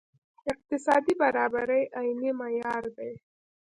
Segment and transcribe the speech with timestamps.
[0.51, 3.11] اقتصادي برابري عیني معیار دی.